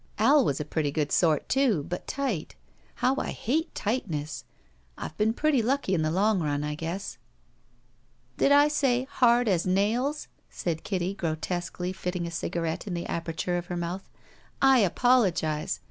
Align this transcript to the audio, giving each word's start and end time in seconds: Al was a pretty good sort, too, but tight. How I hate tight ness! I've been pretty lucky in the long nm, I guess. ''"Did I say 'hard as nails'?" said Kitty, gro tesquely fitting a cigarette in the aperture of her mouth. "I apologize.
Al 0.17 0.43
was 0.43 0.59
a 0.59 0.65
pretty 0.65 0.89
good 0.89 1.11
sort, 1.11 1.47
too, 1.47 1.83
but 1.87 2.07
tight. 2.07 2.55
How 2.95 3.15
I 3.17 3.29
hate 3.29 3.75
tight 3.75 4.09
ness! 4.09 4.45
I've 4.97 5.15
been 5.15 5.31
pretty 5.31 5.61
lucky 5.61 5.93
in 5.93 6.01
the 6.01 6.09
long 6.09 6.39
nm, 6.39 6.65
I 6.65 6.73
guess. 6.73 7.19
''"Did 8.39 8.51
I 8.51 8.67
say 8.67 9.03
'hard 9.07 9.47
as 9.47 9.67
nails'?" 9.67 10.27
said 10.49 10.83
Kitty, 10.83 11.13
gro 11.13 11.35
tesquely 11.35 11.93
fitting 11.93 12.25
a 12.25 12.31
cigarette 12.31 12.87
in 12.87 12.95
the 12.95 13.05
aperture 13.05 13.57
of 13.57 13.67
her 13.67 13.77
mouth. 13.77 14.09
"I 14.59 14.79
apologize. 14.79 15.79